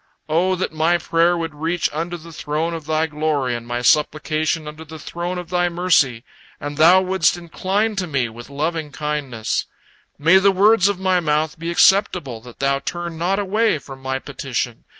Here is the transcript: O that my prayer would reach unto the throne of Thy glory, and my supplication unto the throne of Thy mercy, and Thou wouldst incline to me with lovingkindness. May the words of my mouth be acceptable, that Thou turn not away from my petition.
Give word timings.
O 0.27 0.55
that 0.55 0.73
my 0.73 0.97
prayer 0.97 1.37
would 1.37 1.53
reach 1.53 1.87
unto 1.93 2.17
the 2.17 2.31
throne 2.33 2.73
of 2.73 2.87
Thy 2.87 3.05
glory, 3.05 3.53
and 3.53 3.67
my 3.67 3.83
supplication 3.83 4.67
unto 4.67 4.83
the 4.83 4.97
throne 4.97 5.37
of 5.37 5.51
Thy 5.51 5.69
mercy, 5.69 6.23
and 6.59 6.75
Thou 6.77 7.01
wouldst 7.03 7.37
incline 7.37 7.95
to 7.97 8.07
me 8.07 8.27
with 8.27 8.49
lovingkindness. 8.49 9.67
May 10.17 10.37
the 10.39 10.51
words 10.51 10.87
of 10.87 10.99
my 10.99 11.19
mouth 11.19 11.59
be 11.59 11.69
acceptable, 11.69 12.41
that 12.41 12.57
Thou 12.57 12.79
turn 12.79 13.19
not 13.19 13.37
away 13.37 13.77
from 13.77 14.01
my 14.01 14.17
petition. 14.17 14.85